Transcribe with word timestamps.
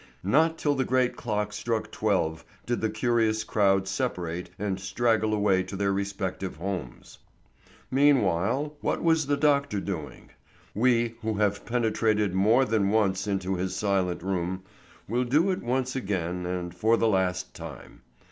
Not 0.23 0.57
till 0.57 0.73
the 0.73 0.83
great 0.83 1.15
clock 1.15 1.53
struck 1.53 1.91
twelve 1.91 2.43
did 2.65 2.81
the 2.81 2.89
curious 2.89 3.43
crowd 3.43 3.87
separate 3.87 4.49
and 4.57 4.79
straggle 4.79 5.31
away 5.31 5.61
to 5.61 5.75
their 5.75 5.93
respective 5.93 6.55
homes. 6.55 7.19
Meanwhile 7.91 8.75
what 8.81 9.03
was 9.03 9.27
the 9.27 9.37
doctor 9.37 9.79
doing? 9.79 10.31
We, 10.73 11.17
who 11.21 11.35
have 11.35 11.67
penetrated 11.67 12.33
more 12.33 12.65
than 12.65 12.89
once 12.89 13.27
into 13.27 13.57
his 13.57 13.75
silent 13.75 14.23
room, 14.23 14.63
will 15.07 15.23
do 15.23 15.51
it 15.51 15.61
once 15.61 15.95
again 15.95 16.47
and 16.47 16.73
for 16.73 16.97
the 16.97 17.07
last 17.07 17.53
time. 17.53 18.01